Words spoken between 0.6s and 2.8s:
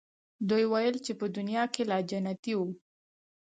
ویل چې په دنیا کې لا جنتیی وو.